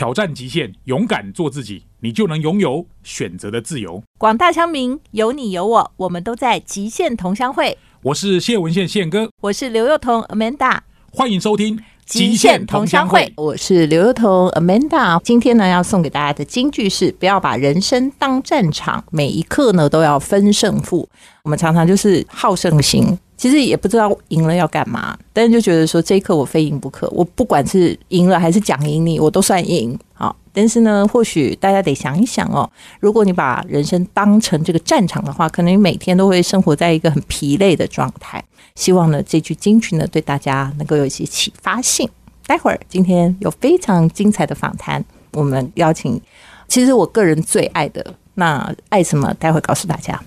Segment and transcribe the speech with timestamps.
[0.00, 4.02] 挑战极限，勇敢做自己，你就能拥有选择的自由。
[4.16, 7.76] 广大乡民，有你有我，我们都在极限同乡会。
[8.04, 10.78] 我是谢文宪宪哥，我是刘幼彤 Amanda，
[11.12, 11.76] 欢迎收听
[12.06, 13.26] 《极限同乡会》。
[13.36, 21.06] 我是刘幼彤 Amanda，今天呢要送给大家的金句是：不要把人生当战场，每一刻呢都要分胜负。
[21.44, 23.18] 我们常常就是好胜心。
[23.40, 27.08] 其实也不知道赢了要干嘛，但是就觉得说这一刻我非赢不可。
[27.08, 29.98] 我不管是赢了还是讲赢你，我都算赢。
[30.12, 38.44] 好，但是呢，或许大家得想一想哦，如果你把人生当成这个战场的话，可能你每天都会生活在一个很疲累的状态。
[38.74, 42.06] 希望呢，这句金句呢，对大家能够有一些启发性。
[42.46, 46.20] 待会儿今天有非常精彩的访谈，我们邀请，
[46.68, 50.20] 其实我个人最爱的那爱什么，待会告诉大家。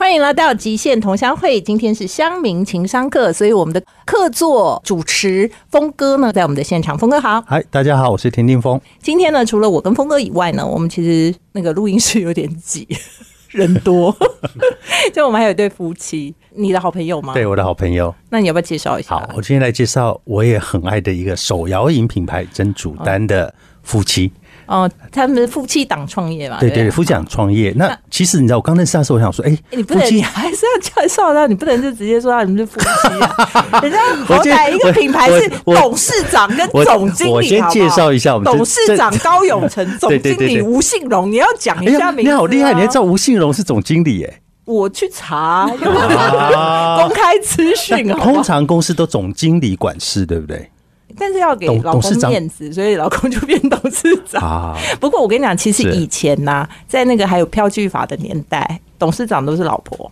[0.00, 6.96] 欢迎来到极限同乡会，今天是乡民情商课，所以我们的客座主持峰哥呢，在我们的现场。
[6.96, 8.80] 峰哥好，嗨，大家好，我是田定峰。
[9.02, 12.88] 今天呢，除了我跟峰哥以外呢，我们其实那个录音室有点挤，
[13.52, 14.16] 人多，
[15.12, 17.34] 就我们还有一对夫妻，你的好朋友吗？
[17.34, 18.14] 对，我的好朋友。
[18.30, 19.10] 那你要不要介绍一下？
[19.16, 24.32] 好，我今天来介绍我也很爱的一个手摇饮品牌真主丹的夫妻。
[24.70, 26.58] 哦，他们夫妻档创业嘛？
[26.60, 27.72] 对对，夫妻档创业。
[27.74, 32.86] 那其实你知道，我刚认识他时候，我想说，哎，你不能，你还是要介绍他，你不能就直接说他们是夫妻
[33.20, 33.80] 啊。
[33.82, 42.30] 人家好歹一个品牌是董事长跟总经理，我先介绍一下我们董事长高永成， 总经理吴信荣，你要讲一下名字。
[42.30, 44.22] 你好厉害，你还知道吴信荣是总经理？
[44.22, 48.06] 哎，我去查，公开资讯。
[48.06, 50.70] 通常公司都总经理管事，对不对？
[51.18, 54.76] 但是要给老公面子，所以老公就变董事长。
[55.00, 60.10] 不过我跟你讲，其实以前呢，在那个还有票据法的年代，董事长都是老婆。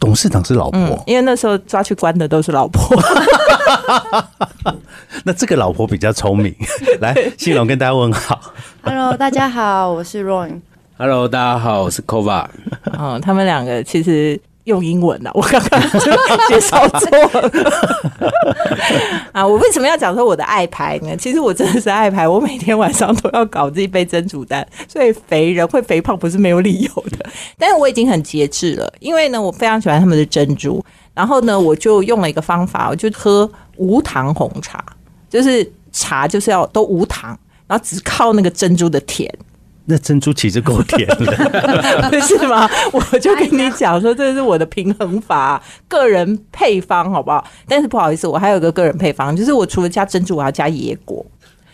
[0.00, 2.96] 董事长是老婆，因为那时候抓去关的都是老婆。
[5.24, 6.54] 那这个老婆比较聪明。
[7.00, 8.40] 来，信龙跟大家问好。
[8.82, 10.60] Hello，大家好，我是 Roy。
[10.96, 12.46] Hello，大家好，我是 Kova。
[12.96, 14.40] 哦，他们两个其实。
[14.68, 15.80] 用英文啊，我刚刚
[16.48, 17.50] 介绍错了
[19.32, 19.44] 啊！
[19.46, 21.16] 我为什么要讲说我的爱牌呢？
[21.16, 27.18] 其实我真的是爱牌，我每天晚上都要搞这一杯珍珠丹，所以肥人会肥胖不是没有理由的。
[27.58, 34.84] 但是我已经很节制了，因为呢，我非常喜欢他们的珍珠，然后呢，我就用了一个方法，我就喝无糖红茶，
[35.30, 39.32] 就是茶就是要都无糖，然后只靠那个珍珠的甜。
[39.90, 42.68] 那珍珠其实够甜的， 是吗？
[42.92, 47.42] 我就跟你讲说，这是我的平衡法，个人配方，好不好？
[47.66, 51.24] 但是不好意思，我还有个个人配方，就是我除了加珍珠，我要加野果。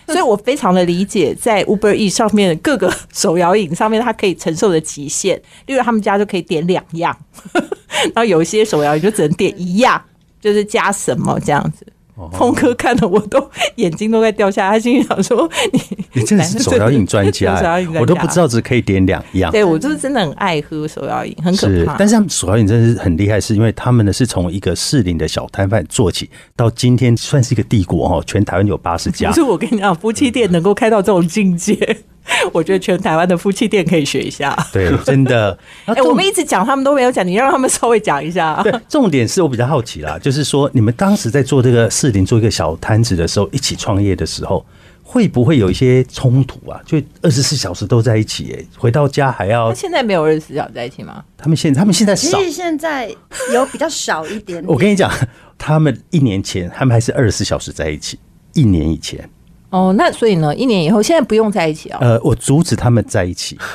[0.06, 5.34] 所以我非常的理解，在 Uber E 上面各个手摇饮上面，它可以承受的极限。
[5.66, 7.16] 例如他们家就可以点两样，
[8.14, 10.00] 然后有一些手摇饮就只能点一样，
[10.40, 11.86] 就是加什么这样子。
[12.32, 15.80] 峰哥看的我都眼睛都在掉下，他心里想说：“你
[16.12, 21.96] 你真的是手摇饮专家，我都不知道只可以点两样。”对我就是真的很爱喝手摇饮，很可怕。
[21.98, 29.30] 但是他们手摇饮真的是很厉害，是因为他们呢是从一个适龄的小摊贩做起，到今天算是一个帝国哦，全台湾有八十家。
[29.30, 31.98] 不是我跟你讲，夫妻店能够开到这种境界。
[32.52, 34.56] 我觉得全台湾的夫妻店可以学一下。
[34.72, 35.56] 对，真的。
[35.86, 38.60] 哎，我们一直讲，他们都没有讲，你让他们稍微讲一下。
[38.62, 44.64] 对，重点是我比较好奇啦，就是说你们当时在做这个四零做一个小摊子的时候，一起创业的时候，
[45.02, 46.80] 会不会有一些冲突啊？
[46.86, 49.72] 就二十四小时都在一起，哎，回到家还要。
[49.74, 51.22] 现在没有二十四小时在一起吗？
[51.36, 53.14] 他们现他们现在少，现在
[53.52, 54.64] 有比较少一点。
[54.66, 55.12] 我跟你讲，
[55.58, 58.18] 他们一年前他们还是二十四小时在一起，
[58.54, 59.28] 一年以前。
[59.74, 61.98] 哦，那所以呢，一年以后现在不用在一起哦？
[62.00, 63.58] 呃，我阻止他们在一起。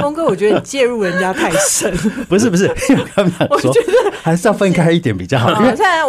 [0.00, 1.94] 峰哥，我觉得你介入人家太深。
[2.26, 2.66] 不 是不是，
[3.50, 3.80] 我觉得
[4.22, 5.50] 还是要分开一点比较好。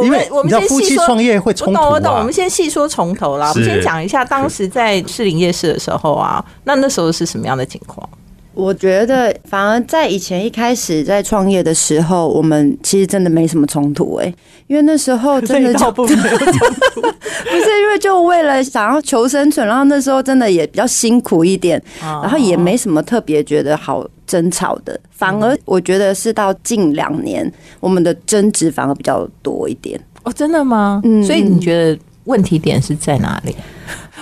[0.02, 3.50] 因为我们我们先夫妻创业会冲突我懂，我们先细说从头啦。
[3.50, 8.08] 我们先讲一下当时在士林夜市的时候啊，那那时候是什么样的情况？
[8.54, 14.34] 我觉得反而在以前一开始在创业的时候，我们其实真的没什么冲突哎，
[14.68, 30.00] 因为那时候 真的就 不是因为就为了想要求生存，然后那时候真的也比较辛苦一点，然后也没什么特别觉得好争吵的，反而我觉得是到近两年，我们的争执反而比较多一点。
[30.24, 31.02] 哦，真的吗？
[31.04, 33.56] 嗯，所以你觉得问题点是在哪里？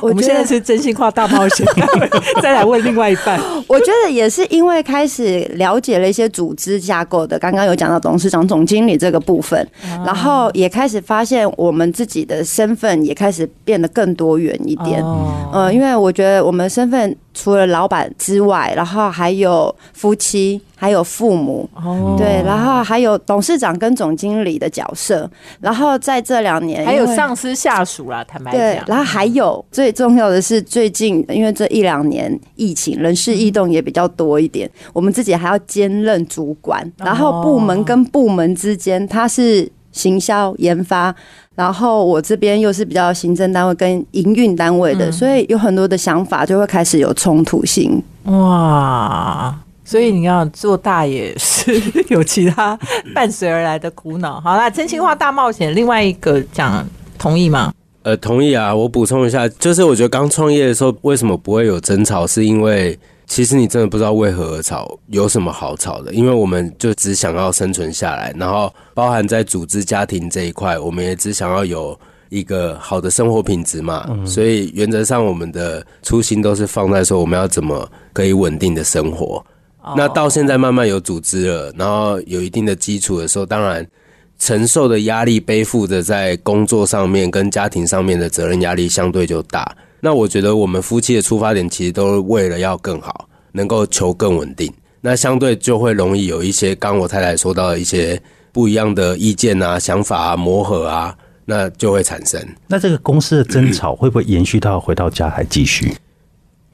[0.02, 1.66] 我们现在是真心话大冒险，
[2.42, 3.40] 再来问另外一半。
[3.68, 9.66] 我觉得也是因为开始了解了一些组织架构的，刚刚有讲到董事长、总经理这个部分，
[10.06, 15.02] 然后也开始发现我们自己的身份也开始变得更多元一点。
[15.54, 20.62] 嗯，因为我觉得我们身份除了老板之外，然后还有夫妻。
[20.82, 25.30] 还有父母，哦对，然后还有董事长跟总经理的角色，
[25.60, 41.14] 然后在这两年还有上司下属啦，坦白对讲，，然后还有最重要的是，最近因为这一两年疫情，人事异动也比较多一点，我们自己还要兼任主管，然后部门跟部门之间，他是行销研发，
[41.54, 48.02] 然后我这边又是比较行政单位跟营运单位的，所以有很多的想法就会开始有冲突性。
[48.24, 49.56] 哇！
[49.92, 51.78] 所以你要做大也是
[52.08, 52.80] 有其他
[53.14, 54.40] 伴随而来的苦恼。
[54.40, 56.88] 好啦，真心话大冒险，另外一个讲
[57.20, 57.74] 同意吗？
[58.04, 58.74] 呃，同意啊。
[58.74, 62.98] 我补充一下，就是我觉得刚创业的时候，为什么不会有争吵，是因为
[63.28, 66.14] 其实你真的不知道为何而吵，有什么好吵的？
[66.14, 72.00] 因为我们就只想要生存下来，然后包含在组织家庭这一块，我们也只想要有
[72.30, 74.08] 一个好的生活品质嘛。
[74.26, 79.46] 所以原则上，我们的初心都是放在说我们要怎么可以稳定的生活。
[79.98, 83.86] 那到现在慢慢有组织了，然后有一定的基础的时候，当然
[84.38, 89.76] 承受的压力、背负着在工作上面跟家庭上面的责任压力相对就大。
[90.00, 94.72] 那我觉得我们夫妻的出发点其实都是为了要更好，能够求更稳定。
[95.00, 102.40] 那相对就会容易有一些刚我太太说到的一些不一样的意见啊、想法啊、磨合啊，那就会产生。
[102.68, 105.96] 那这个公司的争吵会不会延续到回到家还继续？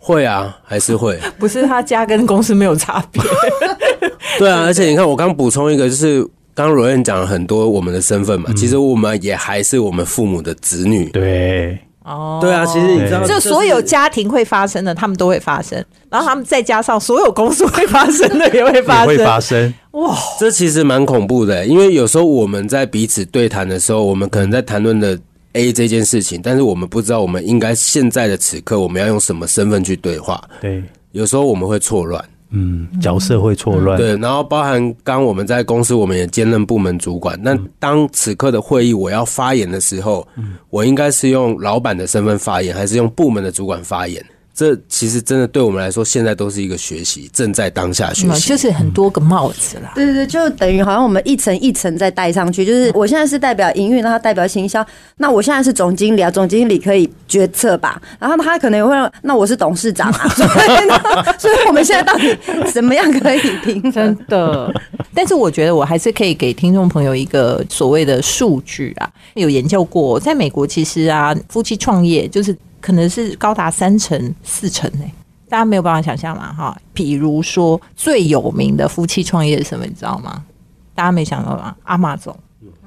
[0.08, 1.20] 会啊，还是会。
[1.38, 3.22] 不是他家跟公司没有差别，
[4.40, 6.22] 对啊，而且你看，我刚补充一个，就是
[6.56, 11.10] 刚刚罗燕讲了很多我们的身份嘛，其实我们也还是我们父母的子女。
[11.10, 19.74] 对，哦，对啊，其实你知道，就所有家庭会发生的，他们都会发生，然后他们再加上所有公司会发生的也会发生，也会发生。
[19.92, 20.16] 哇。
[20.40, 25.20] 这其实蛮恐怖的，因为有时候我们在彼此对谈的时候，我们可能在谈论的
[25.58, 30.84] A 这件事情，但是我们不知道我们应该现在的此刻我们要用什么身份去对话，对，
[31.14, 32.24] 有时候我们会错乱。
[32.50, 33.98] 嗯，角色会错乱。
[33.98, 37.38] 对，然后包含刚我们在公司，我们也兼任部门主管。
[37.44, 40.26] 那当此刻的会议我要发言的时候，
[40.70, 44.26] 我应该是用老板的身份发言，还是用部门的主管发言？
[44.58, 48.28] 这其实真的对我们来说，现在都是一个学习，正在当下学习。
[48.28, 49.92] 嗯就是很多个帽子啦。
[49.94, 54.84] 对对对，就等于好像我们一层一层在戴上去，就是我现在是代表营运，然后代表行销，
[55.18, 62.36] 那我现在是总经理啊，总经理可以决策吧，然后他可能也会，那我是董事长啊， 所以呢，所以我们现在到底
[62.74, 63.92] 怎么样可以平衡？
[63.92, 64.74] 真的，
[65.14, 75.04] 但是我觉得我还是可以给听众朋友一个所谓的数据啊，有研究过，在美国其实啊，夫妻创业就是可能是高达三成、四成呢、
[75.50, 76.74] 大家没有办法想象嘛，哈。
[76.94, 80.42] 比如说最有名的夫妻创业是什么，你知道吗？
[80.96, 81.76] 大家没想到吧？
[81.84, 82.34] 阿玛总。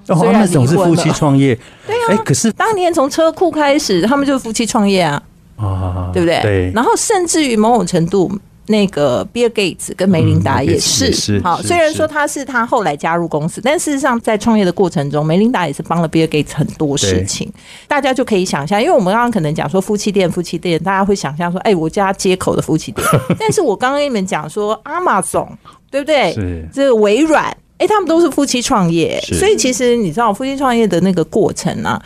[0.08, 1.55] 哦，虽然那种是夫妻创业，
[1.87, 2.00] 对啊。
[2.08, 5.23] 哎，可是当年从车库开始，他们就是夫妻创业啊，
[5.56, 6.41] 啊，对不对？
[6.41, 6.73] 对。
[6.75, 8.32] 然后甚至于某种程度，
[8.71, 11.41] 那个比尔盖茨跟梅琳达嗯也是。
[11.43, 17.53] 好，是虽然说他是他后来加入公司，但事实上在创业的过程中，梅琳达也是帮了比尔盖茨很多事情。
[17.89, 23.07] 大家就可以想象，因为我们刚刚可能讲说夫妻店，夫妻店，大家会想象说，哎，我家街口的夫妻店。
[23.39, 25.49] 但是我刚刚跟你们讲说，阿玛总，
[25.91, 26.33] 对不对？
[26.33, 27.45] 是这个微软，
[27.79, 32.01] 哎，他们都是夫妻创业，所以其实你知道夫妻创业的那个过程啊。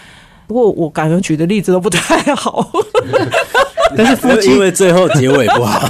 [0.46, 2.70] 不过我感觉举的例子都不太好，
[3.96, 5.88] 但是夫妻因为最后结尾不好，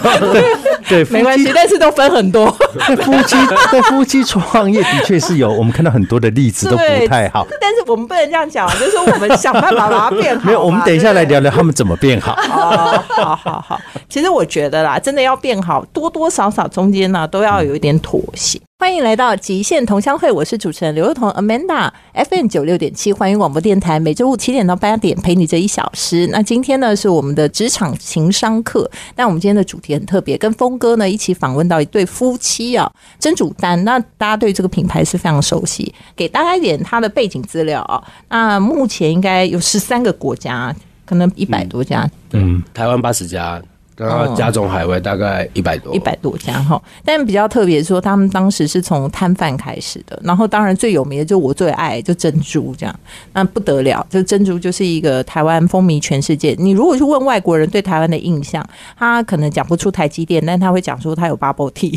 [0.88, 2.54] 对夫没关系，但是都分很多。
[2.86, 7.46] 在夫妻在夫妻创业的确是有，我们看到很多的例子都不太好。
[7.60, 10.46] 但是我们不能这样讲，就是说我们想办法把它变好。
[10.46, 12.32] 没有，我们等一下来聊聊他们怎么变好。
[12.32, 13.80] 哦，好好好。
[14.08, 18.60] 其实我觉得啦，真的要变好，多多少少中间呢都要有一点妥协。
[18.76, 26.26] 欢迎来到极限同乡会，我是主持人刘幼彤 Amanda FM 九六点七欢迎广播电台，每周五七点到八点陪你这一小时。
[26.26, 33.82] 那今天呢是我们的职场情商课，那我们今天的主题很特别，跟峰哥呢一起访问到一对夫妻啊，真主丹。
[33.84, 38.02] 那大家对这个品牌是非常熟悉，给大家一点他的背景资料啊。
[38.28, 40.74] 那目前应该有十三个国家，
[41.06, 43.62] 可能一百多家嗯，台湾八十家，
[43.96, 53.00] 然后加总海外大概一百多，一百多家哈，但比较特别说，他们当时是从摊贩开始的，然后当然最有名的就我最爱就珍珠这样，
[53.32, 56.54] 那不得了，就珍珠就是一个台湾风靡全世界。
[56.58, 58.64] 你如果去问外国人对台湾的印象，
[58.98, 61.96] 他可能讲不出台积电，但他会讲说他有 bubble tea，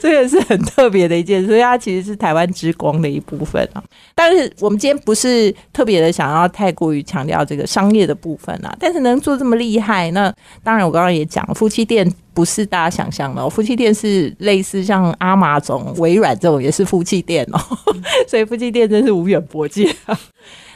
[0.00, 3.82] 这个是很特别的一件，所以它其实是台湾之光的一部分啊。
[4.14, 10.32] 但是我们今天不是特别的想要太过于强调这个商业的部分啊，但是能做这么厉害，那
[10.62, 17.60] 当然我刚刚也讲了，夫妻店不是大家想象的、哦，夫妻店是类似像阿玛总、微软这种也是夫妻店哦，
[18.28, 20.18] 所以夫妻店真是无远博界啊。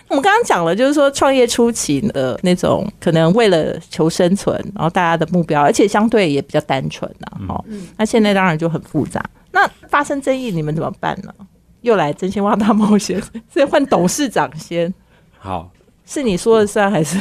[0.08, 7.46] 我们刚刚讲了，就是说创业初期的那种，可能为了求生存，然后大家的目标，而且相对也比较单纯呐。
[7.48, 7.64] 好，
[7.96, 9.24] 那现在当然就很复杂。
[9.52, 11.32] 那发生争议，你们怎么办呢？
[11.80, 13.20] 又来真心话大冒险，
[13.52, 14.92] 是换董事长先？
[15.38, 15.70] 好，
[16.04, 17.16] 是你说了算还是？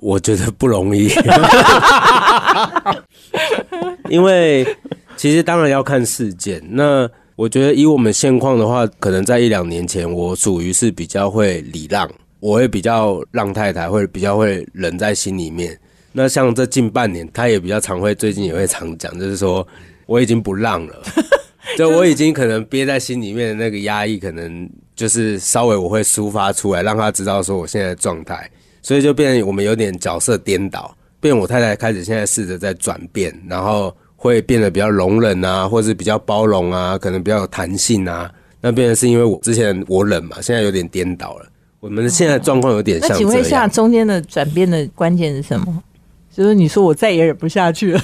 [0.00, 1.10] 我觉得不容易，
[4.08, 4.66] 因为
[5.16, 6.62] 其实当然要看事件。
[6.70, 15.78] 那我觉得以我们现况的话，可能在一两年前，我属于是比较会礼让，我会比较让太太，会比较会忍在心里面。
[16.12, 19.66] 那像这近半年，他也比较常会，最近也会常讲，就是说
[20.06, 21.02] 我已经不让了。
[21.78, 28.50] 就我已经可能憋在心里面的那个压抑，可能就是稍微我会抒发出来，让他知道说我现在的状态，
[28.82, 38.30] 所以就变成我们有点角色颠倒，变我太太开始现在试着在转变，然后会变得比较容忍啊，或是比较包容啊，可能比较有弹性啊。
[38.60, 41.46] 那变成是因为我之前我冷嘛，现在有点颠倒了。
[41.80, 43.08] 我们现在状况有点像。
[43.08, 45.82] 那请问一下，中间的转变的关键是什么？
[46.30, 48.00] 就是你说我再也忍不下去了。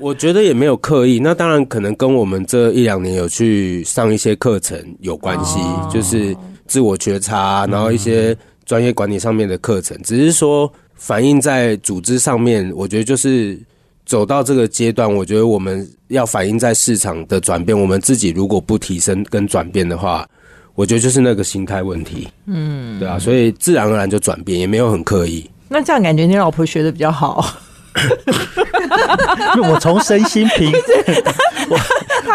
[0.00, 5.58] 我觉得也没有刻意，那当然可能跟我们这一两年有去上一些课程有关系，
[5.92, 6.34] 就是
[6.66, 8.34] 自我觉察，然后一些
[8.70, 10.00] 专业管理上面的课程。
[10.04, 13.58] 只是说反映在组织上面，我觉得就是
[14.06, 20.24] 走到这个阶段，我觉得我们要反映在市场的转变，我们自己如果不提升跟转变的话，
[20.76, 22.28] 我觉得就是那个心态问题。
[22.46, 25.50] 嗯，对啊，所以自然而然就转变，也没有很刻意。
[25.68, 27.44] 那这样感觉你老婆学的比较好。
[29.68, 30.72] 我从身心平，
[31.68, 31.76] 我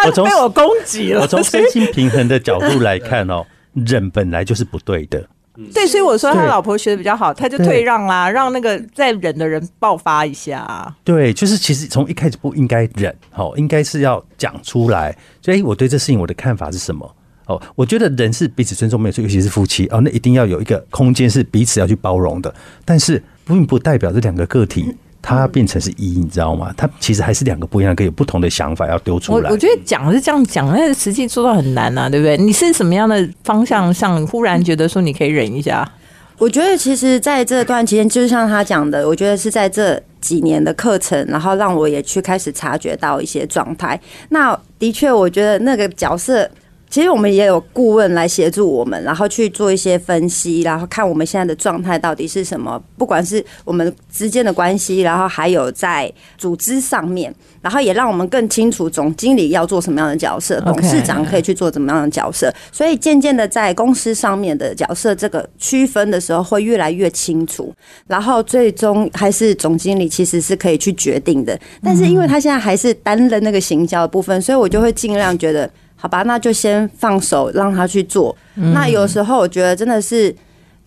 [0.05, 1.21] 我从被我攻击了。
[1.21, 5.25] 我从身心平衡的角度来看哦， 忍本来就是不对的。
[5.73, 10.93] 对，所以我说他老婆学的比较好，他就退让啦，让那个在忍的人爆发一下。
[11.03, 15.15] 对，就是其实从一开始不应该忍，哦，应该是要讲出来。
[15.41, 17.15] 所以我对这事情我的看法是什么？
[17.45, 22.53] 哦，我觉得人是彼此尊重，没有错，尤其是夫妻哦，那一定要有一个空间是彼此要去包容的。
[22.83, 24.95] 但是并不代表这两个个体。
[25.25, 26.71] 它变成是一，你知道吗？
[26.77, 29.49] 它其实还是两个不一样，可以有不同的想法要丢出来。
[29.49, 32.37] 我我觉得讲是这样讲，但是实际做到很难啊，对不对？
[32.37, 35.91] 你是什么样的方向上忽然觉得说你可以忍一下？
[36.37, 43.99] 我觉得其实在这段期间，就像他讲的，我觉得是在这几年的课程，然后让我也去开始察觉到一些状态。
[44.29, 46.47] 那的确，我觉得那个角色。
[46.95, 52.81] 其实我们也有顾问来协助我们，然后去做一些分析，然后看我们现在的状态到底是什么。
[52.97, 62.49] 不管是我们之间的关系，然后还有在组织上面，然后也让我们更清楚总经理要做什么样的角色，董事长可以去做怎么样的角色。
[62.71, 67.73] 所以渐渐的在公司上面的角色这个区分的时候会越来越清楚。
[68.07, 75.69] 然后最终还是总经理其实是可以去决定的，但是因为他现在还是担任那个行销的部分，所以我就会尽量觉得。
[75.95, 78.35] 好吧，那就先放手让他去做。
[78.73, 80.35] 那有时候我觉得真的是。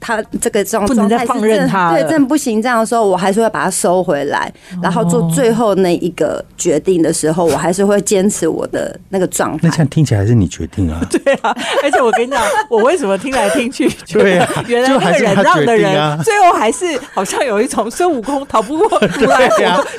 [0.00, 2.62] 他这个状状态放任他，对，真不行。
[2.62, 4.52] 这样的时候，我还是会把它收回来，
[4.82, 9.60] 然后做最后那一个决定的时候，我还是会坚持我的那个状态。
[9.64, 11.00] 那这样听起来还是你决定啊？
[11.10, 12.40] 对啊，而且我跟你讲，
[12.70, 19.50] 我为什么听来听去， 对啊，原来那个忍让的人，最后还是好像有一种孙悟空逃不过如来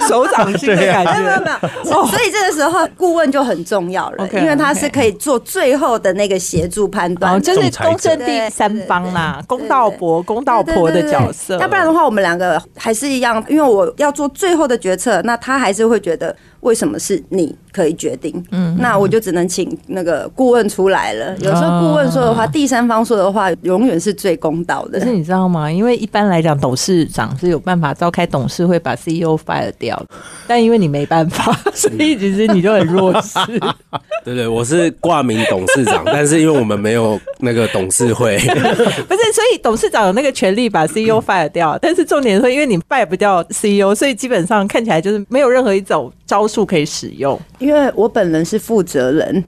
[0.08, 1.20] 手掌心的感觉。
[1.20, 1.52] 没有没
[1.92, 9.89] 有，所以这个时候顾问就很重要了，因为他是可以做最后的那个协助判断，就是公正第三方啦，公道。
[9.92, 16.36] 婆公道婆的角色，要不然的话，我们两个还是一样，因为我要做最后的决策，那他还是会觉得。
[16.62, 18.34] 为什么是你可以决定？
[18.52, 21.34] 嗯，那我就只能请那个顾问出来了。
[21.38, 25.00] 有时候顾问说的话，第三方说的话，永远是最公道的。
[25.00, 25.72] 可是你知道吗？
[25.72, 30.06] 因为一般来讲，董事长是有办法召开董事会把 CEO fire 掉，
[30.48, 33.40] 但因为你没办法， 所以其实你就很弱势。
[34.26, 38.38] 对对，我是挂名董事长，但是因为我们没有那个董事会，
[39.08, 41.80] 不是，所以董事长有那个权利把 CEO fire 掉。
[41.82, 46.50] 但是重点说，因为你 fire 不掉 CEO，所以基本上看起来就是没有任何一种招。
[46.50, 49.46] 数可以使用，因为我本人是负责人，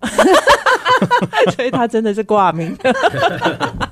[1.57, 2.77] 所以他真的是挂名。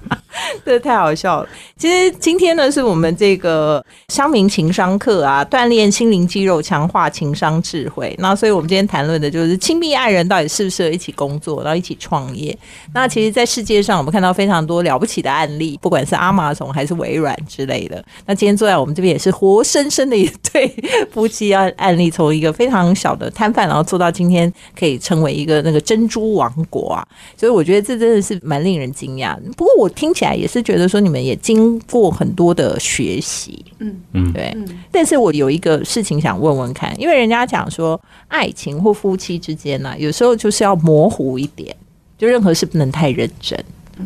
[0.69, 1.49] 这太好笑了。
[1.75, 8.15] 其实今天呢，是我们这个乡民情商课啊，锻炼心灵肌肉，强化情商智慧。
[8.19, 12.55] 那所以我们今天谈论的就是亲密爱人到底适不适合一起工作，然后一起创业。
[12.93, 18.03] 那其实，在世界上，我们看到非常多了不起的案例，不管是阿玛总还是微软之类的。
[18.27, 20.67] 那今天坐在我们这边也是活生生的一 对
[21.11, 27.07] 夫妻案案例，从一个非常小的摊贩，然后做到今天可以成为一个那个珍珠王国啊。
[27.35, 29.35] 所以我觉得这真的是蛮令人惊讶。
[29.55, 34.55] 不过我听起来也是觉得说，你们也经过很多的学习，嗯嗯，对。
[34.91, 41.75] 但是我有一个事情想问问看，因为人家讲说，爱情或夫妻之间呢，有时候就是要模糊一点，
[42.17, 43.57] 就任何事不能太认真，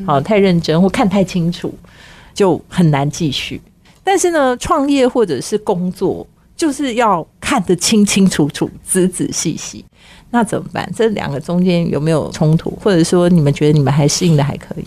[0.06, 1.74] 好，太认真或看太清楚。
[2.34, 3.62] 就很难继续。
[4.04, 6.26] 但是呢，创业或者是工作，
[6.58, 9.86] 就是要看得清清楚楚、仔仔细细。
[10.32, 10.92] 那怎么办？
[10.96, 12.72] 这两个中间有没有冲突？
[12.82, 14.84] 或者说，你们觉得你们还适应的还可以？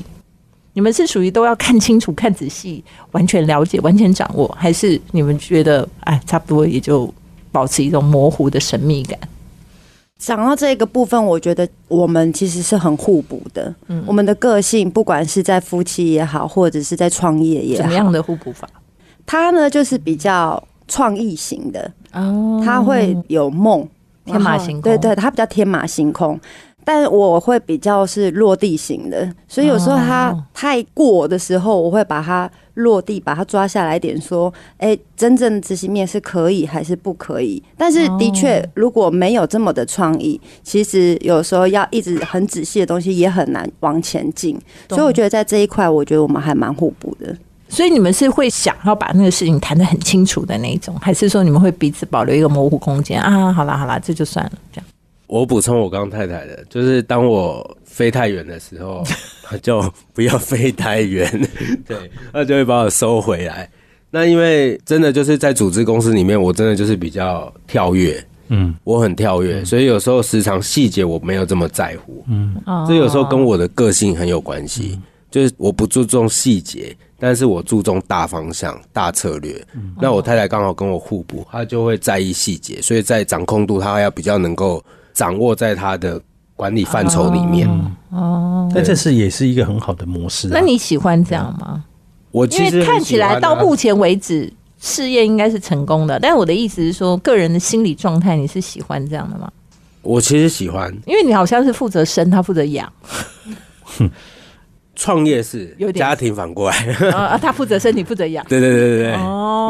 [0.76, 7.10] 你们是属于都要看清楚、看仔细、完全了解、完全掌握，还是你们觉得哎，差不多也就
[7.50, 9.18] 保持一种模糊的神秘感？
[10.18, 13.74] 讲到这个部分，我觉得我们其实是很互补的。
[13.86, 18.68] 嗯，我们的个性，不管是在夫妻也好，或者是在创业也好，怎么样的互补法？
[19.24, 23.88] 他呢，就是比较创意型的哦，他会有梦。
[24.26, 26.36] 天马行空，对对，他比较天马行空，
[26.88, 37.60] 但我会比较是落地型的，所以有时候他太过的时候，我会把它落地，把它抓下来点，说，哎，真正执行面是可以还是不可以？
[37.76, 44.56] 但是的确，如果没有这么的创意，其实有时候要一直很仔细的东西也很难往前进。
[44.88, 47.36] 所以我觉得在这一块，我觉得我们还蛮互补的。
[47.68, 53.52] 所以你们是会想要把那个事情谈得很清楚的那一种，还是说你们会彼此保留一个模糊空间啊？
[53.52, 54.52] 好啦好啦，这就算了。
[54.72, 54.86] 这样，
[55.26, 59.02] 我补充我刚太太的，就是当我飞太远的时候，
[59.62, 61.28] 就不要飞太远，
[61.86, 61.96] 对，
[62.32, 63.68] 他就会把我收回来。
[64.10, 72.54] 那因为真的就是在组织公司里面，我真的就是比较跳跃，嗯，我很跳跃，所以有时候时常细节我没有这么在乎，嗯，
[72.86, 74.98] 这有时候跟我的个性很有关系，
[75.30, 76.96] 就是我不注重细节。
[77.18, 79.58] 但是我注重大方向、大策略。
[79.98, 84.84] 那我太太刚好跟我互补，她就会在意细节，所以在掌控度，她要比较能够
[85.16, 86.20] 掌握在他的
[86.54, 87.66] 管理范畴里面。
[88.10, 90.48] 哦，那这是也是一个很好的模式。
[90.48, 91.82] 那你喜欢这样吗？
[92.30, 99.50] 我其实看起来到目前为止事业应该是成功的，但我的意思是说，个人的心理状态，你是喜欢这样的吗？
[100.02, 102.92] 我其实喜欢，因为你好像是负责生，他负责养。
[104.96, 106.76] 创业是有点家庭反过来
[107.12, 108.44] 啊，他负责生，你负责养。
[108.48, 109.12] 对对对对对，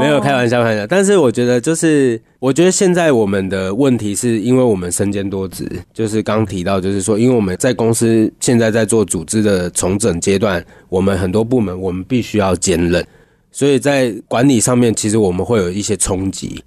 [0.00, 0.87] 没有开玩笑开玩笑。
[0.87, 13.04] 但是我觉得，就是我觉得现在我们的问题是因为我们身兼多职，就是刚提到，就是说，因为我们在公司现在在做组织的重整阶段，我们很多部门我们必须要兼任，
[13.50, 16.62] 所以在管理上面其实我们会有一些冲击。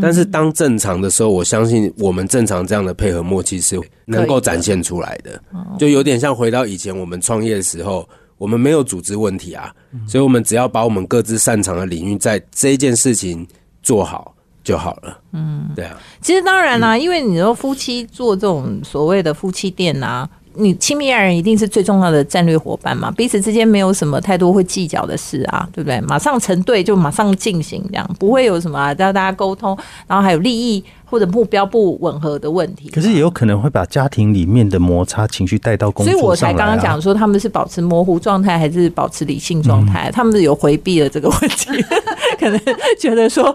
[0.00, 5.42] 但是当正常的时候，我相信我们正常这样的配合默契是能够展现出来的，
[5.78, 9.74] 就有点像回到以前我们创业的时候，我们没有组织问题啊，
[10.06, 13.46] 所以我们只要把我们各自擅长的领域在这件事情
[13.82, 15.18] 做好就好了。
[15.32, 16.00] 嗯，对啊。
[16.20, 20.28] 其实当然啦，因为你说夫妻做这种所谓的夫妻店啊。
[20.54, 26.00] 你亲密爱人一定是最重要的战略伙伴嘛，彼此之间没有什么太多会计较的事啊，对不对？
[26.02, 30.84] 马上成对就马上进行，这样不会有什么啊，要大家沟通，然后还有利益。
[31.12, 41.70] 或者目标不吻合的问题，可是也有可能会把家庭里面的摩擦情绪带到工作所以我才刚刚讲说他们是保持模糊状态还是保持理性状态，他们是有回避了这个问题，
[42.40, 42.58] 可能
[42.98, 43.54] 觉得说，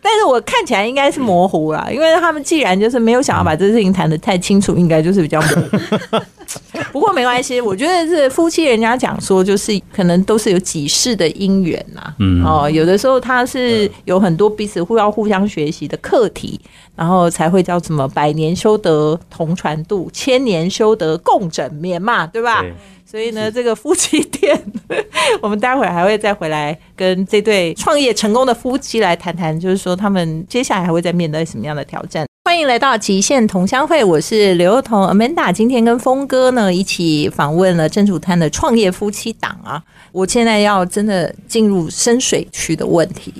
[0.00, 6.24] 但是我看起来应该是模糊啦，因为他们既然就是没有想要把这事情谈得太清楚，应该就是比较模糊。
[6.92, 16.60] 不过没关系，我觉得是夫妻，人家讲说就是可能都是有几世的姻缘呐，嗯哦，有的时候他是有很多彼此互要互相学习的课题。
[16.96, 22.64] 然后才会叫什么百年修得同船渡，千年修得共枕眠嘛，对吧？
[23.04, 24.60] 所以呢，这个夫妻店，
[25.40, 32.26] 我们待会儿还会再回来跟这对创业成功的夫妻来谈谈，就是说他们接下来还会再面对什么样的挑战。
[32.44, 39.82] 欢迎来到极限同乡会，我是刘彤 Amanda，今天跟峰哥呢一起访问了珍珠滩的创业夫妻档啊。
[40.10, 43.32] 我现在要真的进入深水区的问题，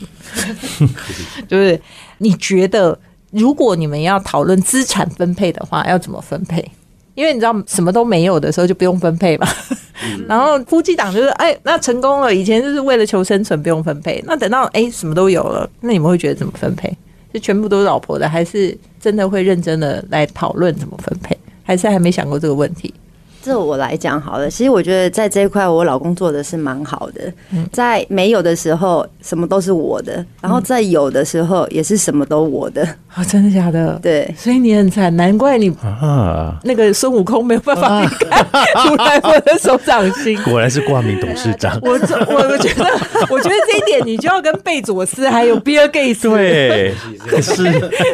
[1.48, 1.80] 就是
[2.18, 2.98] 你觉得？
[3.34, 6.64] 如果你们要讨论资产分配的话，要怎么分配？
[7.14, 9.46] 因为你知道什么都没有的时候就不用分配嘛。
[10.28, 14.22] 然后夫妻档就是哎，那成功了，以前就是为了求生存不用分配。
[14.26, 16.96] 那等到哎什么都有了，那你们会觉得怎么分配？
[17.32, 21.36] 是全部都是老婆的，还是真的会认真的来讨论怎么分配？
[21.64, 22.92] 还是还没想过这个问题？
[23.44, 27.30] 这我来讲好了，其实我觉得在这一块，我老公做的是蛮好的。
[27.70, 32.82] 在没有的时候，什么都是我的；然后在有的时候，也是什么都我的。
[33.08, 33.98] 啊，真的假的？
[34.02, 40.40] 对，所以你很惨，难怪你啊，那个孙悟空没有办法离开如来佛的手掌心。
[40.44, 41.78] 果然是挂名董事长。
[41.84, 42.84] 我我我觉得，
[43.28, 46.94] 我觉得这一点你就要跟贝佐斯还有比尔盖茨对
[47.42, 47.62] 是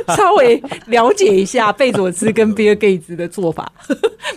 [0.08, 3.70] 稍微了解一下贝佐斯跟比尔盖茨的做法。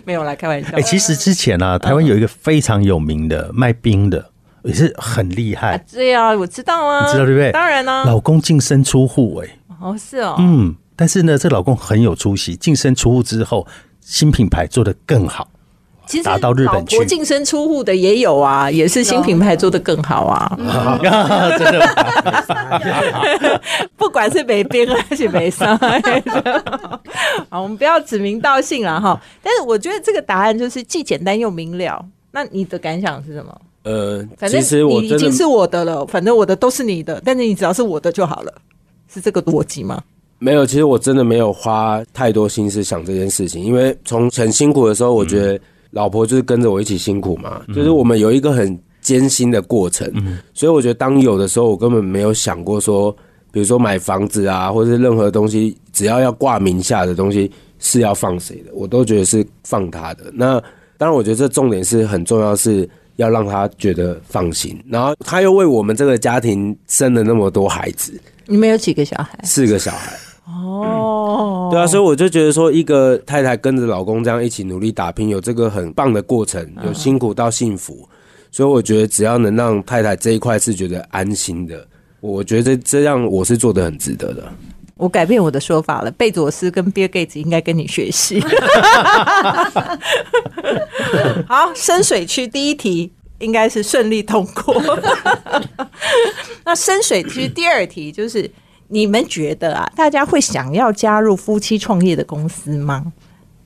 [0.06, 0.78] 没有来开玩笑。
[0.84, 4.30] 其实之前呢，台湾有一个非常有名的卖冰的，
[4.64, 5.78] 也是很厉害。
[5.92, 7.52] 对啊，我知道啊，你知道对不对？
[7.52, 9.50] 当然啦，老公净身出户哎。
[9.82, 10.36] 哦，是哦。
[10.40, 13.66] 嗯，但是呢，这老公很有出息，净身出户之后，
[14.02, 15.50] 新品牌做得更好。
[16.06, 20.52] 其实打到日本去净身出户的也有啊，也是新品牌做的更好啊。
[21.58, 23.62] 真的
[23.96, 25.78] 不管是北边还是北上，
[27.50, 29.20] 好，我们不要指名道姓了哈。
[29.42, 32.06] 但是我觉得这个答案就是既简单又明了。
[32.32, 33.62] 那你的感想是什么？
[33.84, 38.54] 呃，反正其实我已经是我的了，反正我的都是你的，但是你只要是我的就好了，
[39.14, 40.02] 是这个逻辑吗？
[40.40, 45.60] 没有，其实我真的没有花太多心思想这件事情，因为从很辛苦的时候，我觉得
[45.94, 50.12] 老婆就是跟着我一起辛苦嘛，就是我们有一个很艰辛的过程，
[50.54, 53.16] 所以我觉得当有的时候，我根本没有想过说，
[53.52, 60.26] 比如说买房子啊，或者是任何东西，只要要挂名下的东西是要放谁的，我都觉得是放他的。
[60.34, 60.60] 那
[60.98, 69.38] 当然，我觉得这重点是很重要，是要让他觉得放心，然后他又为我们这个家庭生了那么多孩子，你们有几个小孩？
[69.44, 70.18] 四个小孩。
[70.46, 78.08] 哦，对啊，所以我就觉得说，一个太太跟着老公这样一起努力打拼，有这个很棒的过程，有辛苦到幸福，
[78.52, 81.88] 所以我觉得只要能让太太这一块是觉得安心的，
[82.20, 84.44] 我觉得这样我是做的很值得的。
[84.96, 88.40] 我改变我的说法了，贝佐斯跟比尔盖茨应该跟你学习。
[91.48, 95.00] 好，深水区第一题应该是顺利通过。
[96.64, 98.50] 那深水区第二题就是，
[98.94, 103.12] 你们觉得啊，大家会想要加入夫妻创业的公司吗？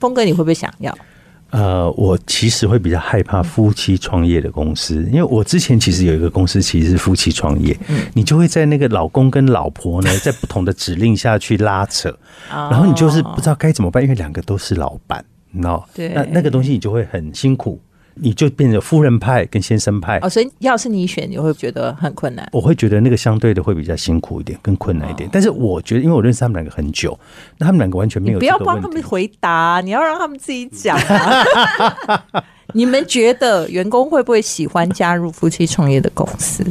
[0.00, 0.96] 峰哥，你会不会想要？
[1.50, 7.76] 呃，我其实会比较害怕夫妻创业的公司，因为我之前其实有一个公司其实是夫妻创业，
[8.14, 12.08] 你就会在那个老公跟老婆呢， 在不同的指令下去拉扯，
[12.50, 17.78] 然后你就是不知道该怎么办，因为两个都是老板，你知道，对那那个东西你就会很辛苦，
[18.20, 20.28] 你就变成夫人派跟先生派哦，。
[20.28, 22.48] 所以要是你选，你会觉得很困难。
[22.52, 25.28] 我会觉得那个相对的会比较辛苦一点，更困难一点。
[25.32, 27.18] 但是我觉得，因为我认识他们两个很久，
[27.58, 32.44] 那他们两个完全没有不要帮他们回答，你要让他们自己讲、啊。
[32.74, 36.64] 你们觉得员工会不会喜欢加入夫妻创业的公司？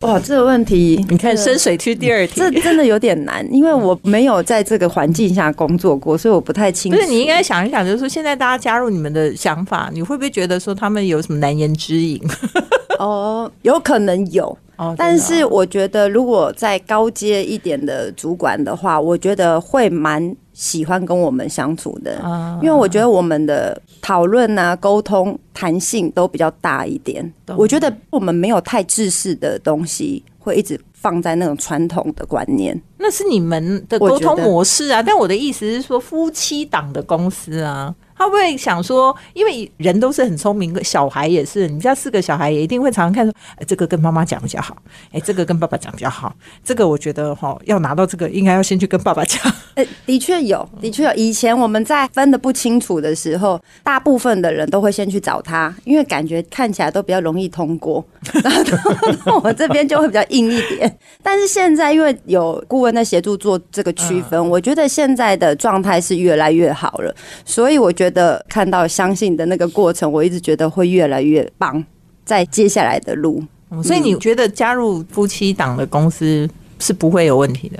[0.00, 6.96] 哇，这个问题你看深水区第二题，这真的有点难，因为我没有在这个环境下工作过，所以我不太清楚。
[6.96, 12.20] 不是你应该想一想，就是说现在大家加入你们的想法，你会不会觉得说他们有什么难言之隐？
[13.00, 27.32] 哦，有可能有，哦但是我觉得如果在高阶一点的主管的话，我觉得会蛮喜欢跟我们相处的，啊因为我觉得我们的讨论啊、沟通弹性都比较大一点。
[27.56, 32.76] 我觉得我们没有太制式的东西，会一直放在那种传统的观念。
[32.96, 35.00] 那是你们的沟通模式啊。
[35.00, 44.76] 但我的意思是说，夫妻档的公司啊，他会不会想说，因为人都是很聪明，小孩也是，你家四个小孩也一定会常常看说，哎，这个跟妈妈讲比较好，
[45.12, 49.40] 哎，这个跟爸爸讲比较好， 这个我觉得哈，要拿到这个应该要先去跟爸爸讲。
[49.74, 51.14] 呃，的确有，的确有。
[51.14, 58.04] 以前我们在分的不清楚的时候，大部分的人都会先去找他，因为感觉看起来都比较容易通过。
[58.42, 60.98] 然后到我这边就会比较硬一点。
[61.22, 67.14] 但是现在因为有顾问在协助做这个区分，我觉得现在的状态是越来越好了。
[67.44, 68.07] 所以我觉得
[68.48, 71.84] 看到相信的那个过程，我一直觉得会越来越棒，
[72.24, 73.42] 在接下来的路。
[73.82, 77.78] 所以你觉得加入夫妻档的公司是不会有问题的？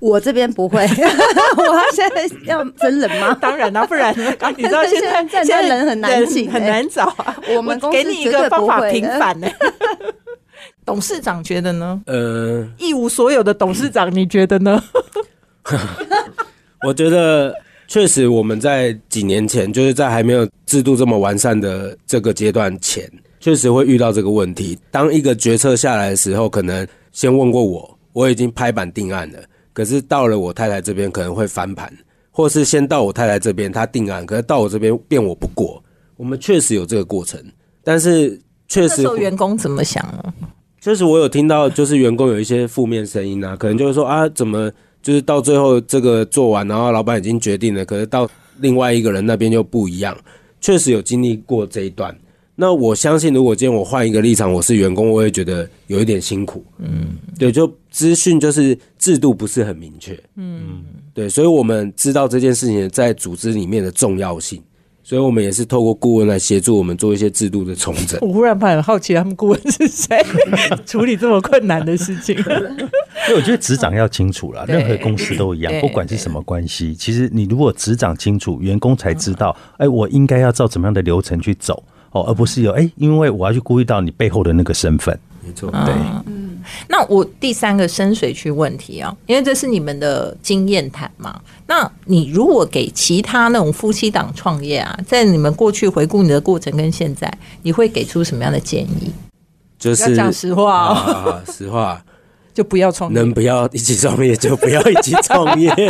[0.00, 3.32] 我这边不会， 我现在要真人吗？
[3.38, 7.36] 当然啦、不然呢 你知道现在现在人很难请人很难找啊。
[7.54, 9.46] 我们公司给你一个方法不平反呢、
[10.86, 12.00] 董事长觉得呢？
[12.06, 14.82] 呃，一无所有的董事长，你觉得呢？
[16.86, 17.54] 我觉得
[17.90, 24.78] 确实我们在几年前，就是在还没有制度这么完善的这个阶段前，确实会遇到这个问题。
[24.92, 29.40] 当一个决策下来的时候，可能先问过我，我已经拍板定案了，
[29.72, 31.92] 可是到了我太太这边可能会翻盘，
[32.30, 35.82] 或是先到我太太这边她定案，可是到我这边变我不过。
[36.16, 37.44] 我们确实有这个过程，
[37.82, 40.32] 但是确实员工怎么想呢？
[40.80, 44.70] 确实，我有听到，就是员工有一些负面声音啊，可能就是说啊，怎么
[45.02, 48.28] 就是到最后这个做完，然后老板已经决定了，可是到
[48.60, 50.16] 另外一个人那边就不一样。
[50.60, 52.14] 确实有经历过这一段。
[52.54, 56.62] 那我相信，如果今天我换一个立场，我是员工，我也觉得有一点辛苦。
[56.76, 60.22] 嗯，对，就资讯就是制度不是很明确。
[60.36, 60.84] 嗯，
[61.14, 64.62] 对，所以我们知道这件事情在组织里面的重要性，
[65.10, 68.16] 所以我们也是透过顾问来协助我们做一些制度的重整。
[68.22, 70.24] 我忽然很好奇，他们顾问是谁
[70.86, 72.40] 处理这么困难的事情？
[73.26, 85.18] 所以我觉得职掌要清楚了，任何公司都一样，不管是什么关系，其实你如果职掌清楚，员工才知道，哎，我应该要照怎么样的流程去走哦，而不是有哎，因为我要去顾虑到你背后的那个身份。
[85.50, 85.70] 没错。
[85.84, 85.94] 对，
[86.88, 91.40] 那我第三个深水区问题啊，因为这是你们的经验谈嘛。
[91.66, 97.32] 那你如果给其他那种夫妻档创业啊，在你们过去回顾你的过程跟现在，
[97.62, 99.12] 你会给出什么样的建议？
[99.78, 102.04] 就是讲实话哦，啊，实话，
[102.52, 103.18] 就不要创业。
[103.18, 105.72] 能不要一起创业就不要一起创业。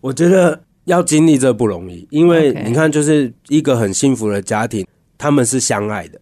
[0.00, 4.86] 我觉得要经历这不容易，因为你看，就是一个很幸福的家庭，
[5.20, 6.18] 他们是相爱的，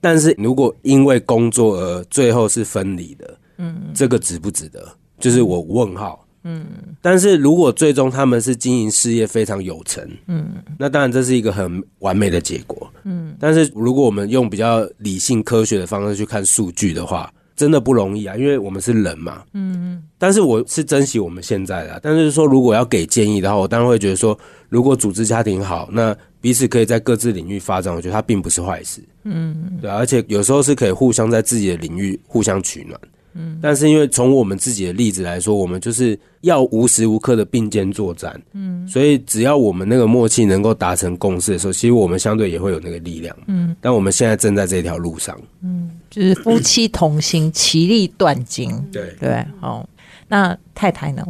[0.00, 4.88] 但是如果因为工作而最后是分离的，嗯，这个值不值得？
[5.20, 6.24] 就是我问号。
[6.44, 6.64] 嗯，
[7.02, 12.90] 但是如果最终他们是经营事业非常有成，嗯，那当然这是一个很完美的结果。
[13.04, 19.42] 嗯，但是如果我们用比较理性科学的方式去看数据的话，真的不容易啊，因为我们是人嘛。
[19.52, 29.00] 嗯，但是我是珍惜我们现在的、但是说如果要给建议的话，我当然会觉得说，如果组织家庭好，那彼此可以在各自领域发展，我觉得它并不是坏事。
[29.24, 32.98] 嗯，对啊、而且有时候是可以互相在自己的领域互相取暖。
[33.34, 38.40] 嗯，但是因为从我们自己的例子来说，我们就是要无时无刻的并肩作战。
[38.52, 43.36] 嗯，所以只要我们那个默契能够达成共识的时候，其实我们相对也会有那个力量。
[43.46, 45.38] 嗯，但我们现在正在这条路上。
[45.62, 48.72] 嗯就是夫妻同心，其利断金。
[48.90, 49.86] 对，对，好，
[50.26, 51.22] 那太太呢？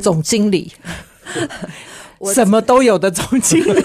[0.00, 0.72] 总经理，
[2.32, 3.84] 什么都有的总经理。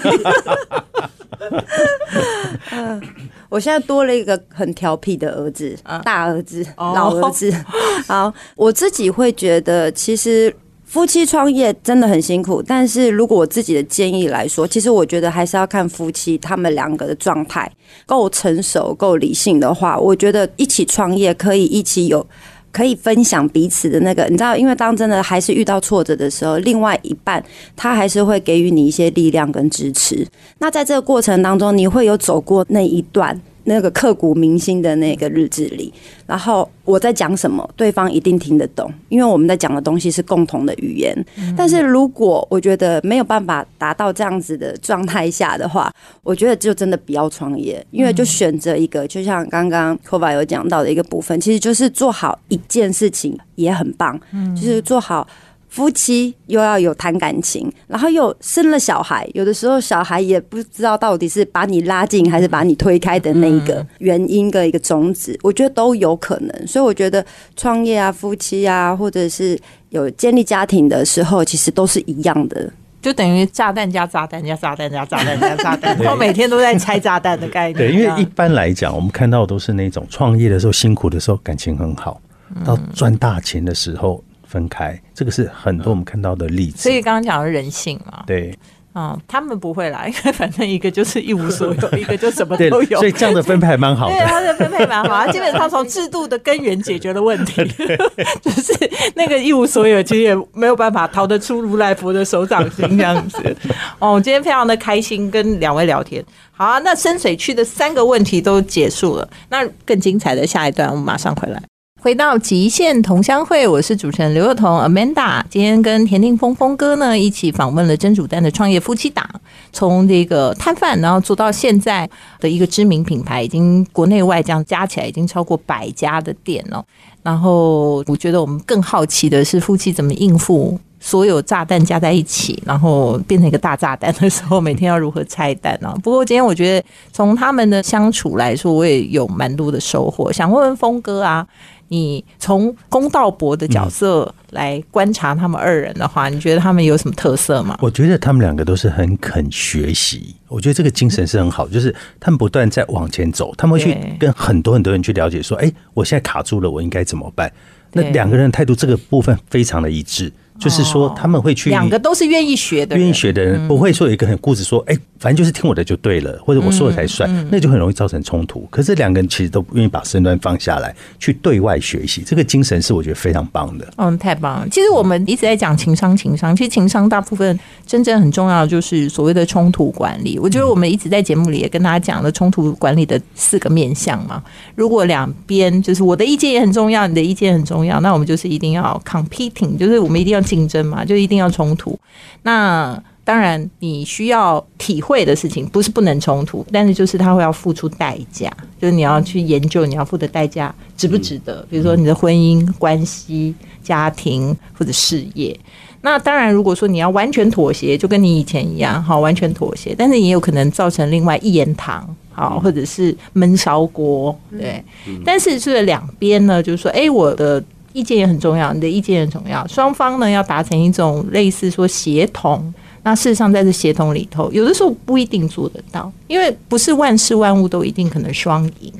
[3.48, 7.52] 我现在多了一个很调皮的儿子，大儿子、哦老儿子。
[8.08, 10.54] 好，我自己会觉得，其实
[10.86, 12.62] 夫妻创业真的很辛苦。
[12.62, 17.70] 但是如果我自己的建议来说，其实我觉得还是要看夫妻他们两个的状态
[18.06, 22.26] 够成熟、够理性的话，我觉得一起创业可以一起有。
[22.72, 27.44] 可以分享彼此的那个，你知道，因为当真的还是遇到挫折的时候，另外一半
[27.76, 30.26] 他还是会给予你一些力量跟支持。
[30.58, 35.92] 那在这个过程当中，你会有走过那一段那个刻骨铭心的那个日子里，
[36.26, 41.14] 然后我在讲什么，对方一定听得懂，因为我们在讲的东西是共同的语言。
[41.56, 54.18] 但是如果我觉得没有办法达到这样子的状态下的话，我觉得就真的不要创业，因为就选择一个，就像刚刚 Kova 有讲到的一个部分，其实就是做好一件事情也很棒，
[54.54, 55.26] 就是做好。
[55.72, 66.66] 夫妻又要有谈感情，然后又生了小孩，有的时候小孩也不知道到底是把你拉近还是把你推开的那一个原因的一个种子，我觉得都有可能。
[66.66, 67.24] 所以我觉得
[67.56, 69.58] 创业啊、夫妻啊，或者是
[69.88, 72.70] 有建立家庭的时候，其实都是一样的。
[73.00, 77.78] 就等于炸弹加炸弹加炸弹加炸弹加炸弹，然后每天都在拆炸弹的概念。
[77.78, 82.20] 对，因为一般来讲，我们看到都是那种创业的时候辛苦的时候感情很好，
[82.62, 86.82] 到赚大钱的时候分开，这个是很多我们看到的例子。
[86.82, 88.54] 所以刚刚讲的人性嘛，对
[88.94, 92.98] 嗯，他们不会啦，因 为反正一个就是一无所有，一个就什么都，有。
[92.98, 97.64] 所以这样的分配蛮好对，他的分配蛮好，他基本上从制度的根源解决了问题，
[98.44, 98.74] 就是
[99.14, 103.56] 那个一无所有，其实也没有办法逃得出如来佛的手掌心这样子。
[103.98, 106.22] 哦，今天非常的开心跟两位聊天。
[106.50, 111.71] 好啊，那深水区的三个问题都结束了，那更精彩的下一段我们马上回来。
[112.02, 115.40] 回到极限同乡会，我是主持人刘幼彤 Amanda。
[115.48, 119.24] 今天跟田定峰峰哥呢一起访问了真主丹的创业夫妻档，
[119.70, 122.10] 从这个摊贩，然后做到现在
[122.40, 126.84] 的一个知名品牌，已经国内外这样加起来已经超过百家的店了。
[127.22, 140.32] 然后我觉得我们更好奇的是，夫妻怎么应付所有炸弹加在一起，然后变成一个大炸弹的时候，每天要如何拆弹呢、不过今天我觉得从他们的相处来说，我也有蛮多的收获。
[140.32, 141.46] 想问问峰哥啊，
[141.92, 147.76] 你从公道伯的角色来观察他们二人的话，你觉得他们有什么特色吗？
[147.82, 157.52] 我觉得他们两个都是很肯学习，我觉得这个精神是很好，就是他们不断在往前走，他们会去跟很多很多人去了解，说，哎，我现在卡住了，我应该怎么办？
[157.92, 168.66] 那两个人的态度这个部分非常的一致，就是说他们会去两个都是愿意学的，愿意学的人不会说有一个很固执说，哎、反正就是听我的就对了，或者我说的才算，嗯那就很容易造成冲突。
[168.70, 173.92] 可是两个人其实都不愿意把身段放下来，去对外学习，这个精神是我觉得非常棒的。
[173.96, 174.68] 嗯，太棒了！
[174.70, 180.38] 其实我们一直在讲情商，情商，其实情商大部分真正很重要的就是所谓的冲突管理。
[180.38, 184.42] 我觉得我们一直在节目里也跟大家讲了冲突管理的四个面向嘛。
[184.74, 191.98] 如果两边就是我的意见也很重要，你的意见很重要，那我们就是一定要 competing，就是我们一定要竞争嘛，就一定要冲突。
[192.42, 201.66] 那当然，你需要体会的事情不是不能冲突，但是就是他会要付出代价，就是你要去研究你要付的代价值不值得。
[201.70, 205.58] 比如说你的婚姻关系、家庭或者事业。
[206.02, 214.84] 那当然，如果说你要完全妥协，就跟你以前一样，好，完全妥协，但是也有可能造成另外一言堂，好，或者是焖烧锅，对。
[215.24, 217.62] 但是这两边呢，就是说，哎，我的
[217.92, 222.72] 意见也很重要，你的意见也很重要，双方呢要达成一种类似说协同。
[223.04, 228.92] 那事实上，在这协同里头，有的时候不一定做得到，因为不是万事万物都一定可能双赢。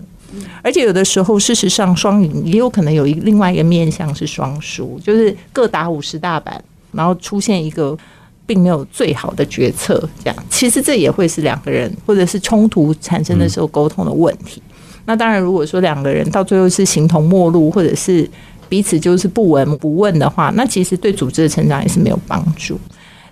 [0.61, 7.97] 而且有的时候，事实上双赢也有可能有一另外一个面向是双输，就是各打五十大板，然后出现一个
[8.45, 10.09] 并没有最好的决策。
[10.25, 14.61] 这样，其实这也会是两个人或者是冲突产生的时候沟通的问题。
[15.05, 18.29] 那当然，如果说两个人到最后是形同陌路，或者是
[18.73, 22.81] 彼此就是不闻不问的话，那其实对组织的成长也是没有帮助。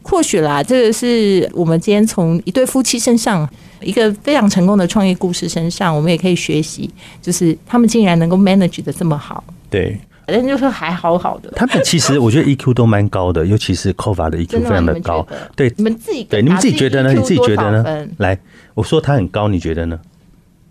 [0.02, 3.48] 或许啦，这个是我们今天从一对夫妻身上，
[3.80, 6.90] 一个非常成功的创业故事身上，我们也可以学习，
[7.22, 9.42] 就是他们竟然能够 manage 的这么好。
[9.70, 11.50] 对，反正就是还好好的。
[11.56, 15.26] 他们其实我觉得 EQ 都蛮高的，尤其是 Kova 的 EQ 非常的高。
[15.56, 17.14] 对，你们自己对你们自己觉得呢？
[17.14, 18.06] 你自己觉得呢？
[18.18, 18.38] 来，
[18.74, 19.98] 我说他很高，你觉得呢？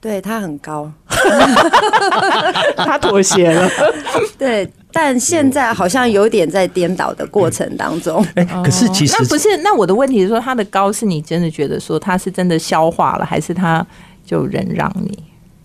[0.02, 0.92] 对他很高，
[2.78, 3.70] 他妥协了。
[4.38, 8.26] 对，但现在好像有点在颠倒的过程当中。
[8.36, 9.58] 哎，可是其实那不是。
[9.58, 13.86] 那我的问题是说，他的高是你真的觉得说他是真的消化了，还是他
[14.26, 15.18] 就忍让你？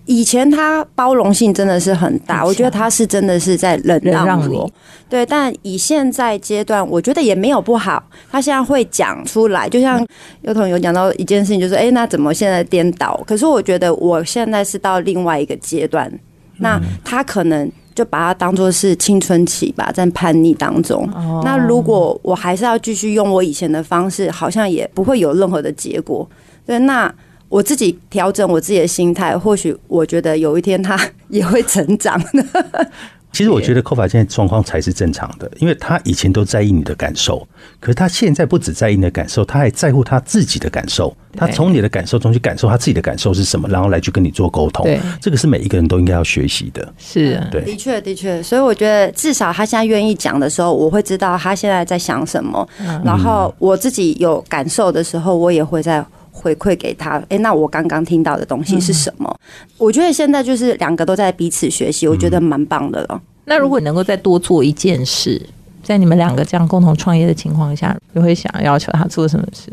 [0.07, 4.73] 以前他包容性真的是很大，我觉得他是真的是在忍让你。
[5.09, 8.03] 对，但以现在阶段，我觉得也没有不好。
[8.31, 10.07] 他现在会讲出来，就像
[10.43, 13.19] 有同有讲到一件事情，就是哎，那怎么现在颠倒？
[13.27, 16.13] 可是我觉得我现在是到另外一个阶段，
[16.59, 21.09] 那他可能就把它当做是青春期吧，在叛逆当中。
[21.45, 26.29] 那如果我还是要继续用我以前的方式，好像也不会有任何的结果。
[26.67, 27.11] 对，那。
[27.49, 32.89] 我自己调整我自己的心态，或许我觉得有一天他 也会成长的。
[33.33, 37.45] 其实我觉得 f a 现在状况才是正常的，因为他以前都在意你的感受，
[37.81, 41.13] 可是他现在不只在意你的感受，他还在乎他自己的感受。
[41.37, 44.87] 他从你的感受中去感受他自己的感受是什么，然后来去跟你做沟通。
[45.21, 46.95] 这个是每一个人都应该要学习的。
[46.97, 48.41] 是，对，的确的确。
[48.41, 52.65] 所以我觉得至少他现在愿意讲的时候，我会知道他现在在想什么。
[53.05, 56.07] 然后我自己有感受的时候，我也会在。
[56.37, 59.41] 回馈给他，哎，那我刚刚听到的东西是什么？
[59.79, 63.23] 我觉得现在就是两个都在彼此学习，我觉得蛮棒的了。
[63.45, 65.41] 那如果能够再多做一件事，
[65.83, 69.73] 在你们两个这样共同创业的情况下，你会想要求他做什么事？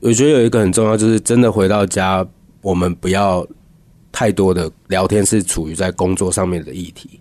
[0.00, 2.24] 我觉得有一个很重要，就是真的回到家，
[2.60, 3.44] 我们不要
[4.12, 7.18] 太多的聊天是处于在工作上面的议题，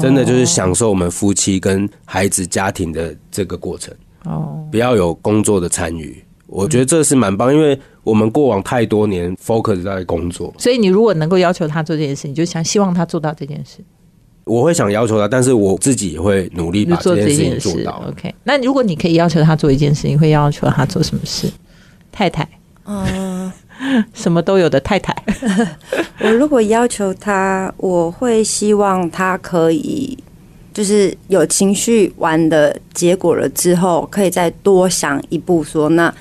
[0.00, 6.22] 真的就是享受我们夫妻跟孩子家庭的这个过程哦，不要有工作的参与。
[6.46, 13.78] 我觉得这是蛮棒，因为我们过往太多年 focus 在工作，所以你如果能够要求他做这件事，你就想希望他做到这件事。
[14.44, 18.02] 我会想要求他，但是我自己也会努力把这件事情做到。
[18.08, 21.50] OK，那如果你可以要求他做一件事，你会要求他做什么事？
[22.12, 22.48] 太太，
[22.84, 23.52] 嗯，
[24.14, 25.12] 什么都有的太太。
[26.22, 30.16] 我如果要求他，我会希望他可以。
[30.72, 36.14] 就是有情绪完的结果了之后，可以再多想一步，说那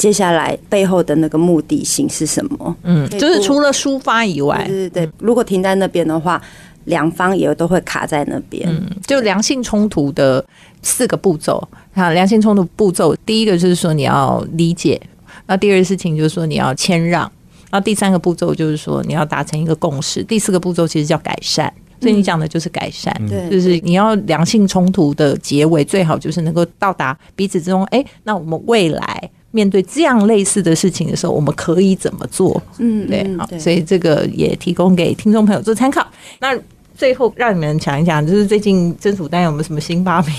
[0.00, 2.76] 接下来背后的那个目的性是什么？
[2.84, 5.12] 嗯，就是除了抒发以外，对对对。
[5.18, 6.40] 如果停在那边的话，
[6.84, 8.66] 两方也都会卡在那边。
[8.66, 10.42] 嗯，就良性冲突的
[10.80, 14.98] 四个步骤啊，良性冲突步骤，第一个就是说你要理解，
[15.44, 17.30] 那第二个事情就是说你要谦让，
[17.70, 21.70] 然后第三个步骤就是说你要达成一个共识，第四个步骤其实叫改善。
[22.00, 23.14] 所以你讲的就是改善，
[23.50, 27.84] 就是你要良性冲突的结尾，最好就是能够到达彼此之中。
[27.90, 32.62] 哎，那我们未来面对这样类似的事情的时候，我们可以怎么做？
[32.78, 36.06] 嗯，对，好，所以这个也提供给听众朋友做参考。
[36.38, 36.58] 那
[36.96, 40.32] 最后让你们讲一讲，就是最近蒸煮丹有没有什么新发明？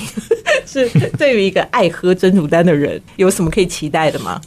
[0.66, 4.40] 是对于一个爱喝蒸煮丹的人，有什么可以期待的吗？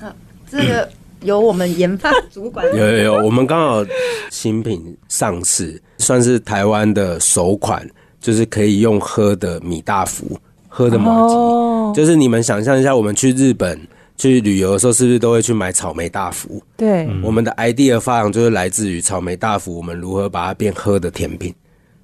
[0.51, 0.89] 这个。
[1.23, 3.83] 由我们研发主管有有有，我们刚好
[4.31, 7.83] 新品上市，算是台湾的首款，
[8.21, 11.35] 就是可以用喝的米大福，喝的马吉，
[11.95, 13.81] 就是你们想象一下，我们去日本
[14.17, 16.63] 去旅游的时候，是不是都会去买草莓大福？
[16.77, 21.55] 对，我们的 idea 发扬就是来自于草莓大福，我们如何把它变喝的甜品。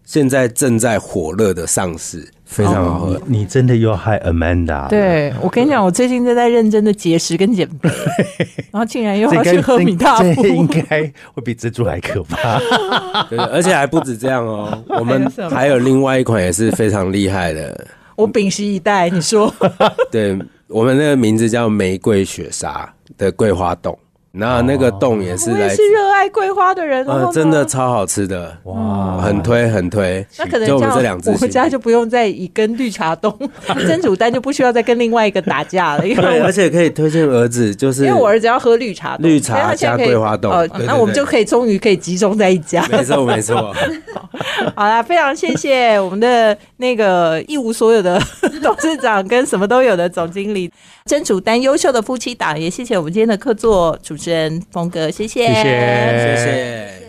[0.04, 3.22] 现在正在火热的上市，非常好喝。
[3.26, 4.88] 你真的又害 Amanda？
[4.88, 7.88] 对我跟你讲，我最近正在认真的节食跟减肥，
[8.72, 12.58] 然后竟然又要去喝米大福，应该会比蜘蛛还可怕。
[13.30, 17.86] 对，而且还不止这样哦， 我们还有另外一款也是非常厉害的。
[18.16, 19.54] 我屏息以待，你说。
[20.10, 20.36] 对
[20.70, 23.98] 我们那个名字叫玫瑰雪沙的桂花冻。
[24.32, 30.24] 那那个洞也是我也来是热爱桂花的人，然后呃，真的超好吃的，哇，很推很推。
[30.38, 40.52] 那可能就我们这两只我家就不用再以跟绿茶冻蒸煮蛋就不需要再跟另外一个打架了，因为对，而且可以推荐儿子，就是因为我儿子要喝绿茶，绿茶加桂花冻
[40.86, 42.86] 那我们就可以终于可以集中在一家。
[42.90, 43.74] 没错 没错，
[44.76, 48.20] 好啦，非常谢谢我们的那个一无所有的
[48.62, 50.70] 董事长跟什么都有的总经理，
[51.04, 56.99] 蒸煮丹优秀的夫妻档，也谢谢我们今天的客座主持人峰哥，谢谢，谢谢谢谢。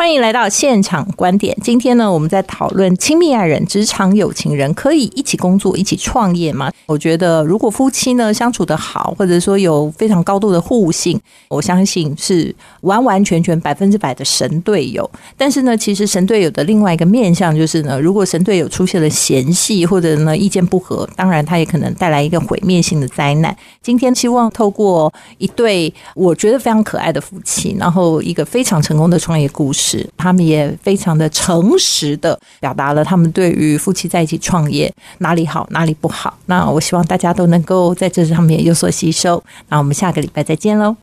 [0.00, 1.54] 欢迎来到现场观点。
[1.62, 6.72] 今天呢，我们在讨论亲密爱人、职场有情人可以一起工作、一起创业吗？
[6.86, 15.08] 我觉得，如果夫妻呢相处的好，或者说有非常高度的互信，我相信是完完全全百分之百的神队友。
[15.36, 23.54] 但是呢，其实神队友的另外一个面向就是呢，如果神队友出现了嫌隙或者呢意见不合，当然他也可能带来一个毁灭性的灾难。
[23.82, 36.36] 今天希望透过一对我觉得非常可爱的夫妻，然后一个非常成功的创业故事他们也非常的诚实的表达了他们对于夫妻在一起创业哪里好哪里不好。
[36.46, 39.42] 那我希望大家都能够在这上面有所吸收。
[39.68, 40.96] 那我们下个礼拜再见喽。